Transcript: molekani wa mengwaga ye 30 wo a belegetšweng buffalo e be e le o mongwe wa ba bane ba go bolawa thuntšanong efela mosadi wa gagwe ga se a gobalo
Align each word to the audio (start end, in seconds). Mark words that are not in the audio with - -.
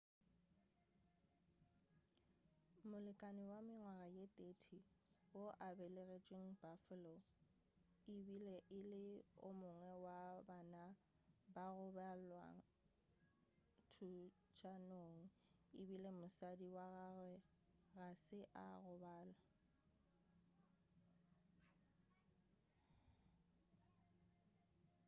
molekani 2.89 3.43
wa 3.51 3.59
mengwaga 3.67 4.07
ye 4.17 4.23
30 4.35 4.79
wo 5.35 5.45
a 5.67 5.69
belegetšweng 5.77 6.49
buffalo 6.61 7.13
e 8.15 8.15
be 8.25 8.39
e 8.79 8.81
le 8.91 9.03
o 9.47 9.49
mongwe 9.59 9.93
wa 10.05 10.19
ba 10.29 10.45
bane 10.47 10.85
ba 11.53 11.65
go 11.73 11.85
bolawa 11.95 12.49
thuntšanong 13.91 15.17
efela 15.81 16.09
mosadi 16.19 16.67
wa 16.75 16.85
gagwe 16.97 17.33
ga 17.95 18.07
se 18.23 18.39
a 18.65 18.65
gobalo 18.83 19.35